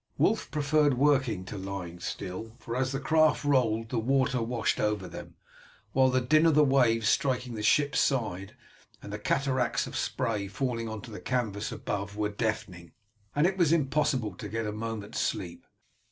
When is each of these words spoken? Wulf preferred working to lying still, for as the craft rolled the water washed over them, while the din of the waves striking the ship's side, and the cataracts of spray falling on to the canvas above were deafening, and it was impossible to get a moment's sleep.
Wulf 0.17 0.49
preferred 0.49 0.95
working 0.95 1.45
to 1.45 1.59
lying 1.59 1.99
still, 1.99 2.55
for 2.57 2.75
as 2.75 2.91
the 2.91 2.99
craft 2.99 3.43
rolled 3.43 3.89
the 3.89 3.99
water 3.99 4.41
washed 4.41 4.79
over 4.79 5.07
them, 5.07 5.35
while 5.93 6.09
the 6.09 6.19
din 6.19 6.47
of 6.47 6.55
the 6.55 6.63
waves 6.63 7.07
striking 7.07 7.53
the 7.53 7.61
ship's 7.61 7.99
side, 7.99 8.55
and 9.03 9.13
the 9.13 9.19
cataracts 9.19 9.85
of 9.85 9.95
spray 9.95 10.47
falling 10.47 10.89
on 10.89 11.01
to 11.03 11.11
the 11.11 11.21
canvas 11.21 11.71
above 11.71 12.17
were 12.17 12.29
deafening, 12.29 12.93
and 13.35 13.45
it 13.45 13.59
was 13.59 13.71
impossible 13.71 14.33
to 14.37 14.49
get 14.49 14.65
a 14.65 14.71
moment's 14.71 15.19
sleep. 15.19 15.67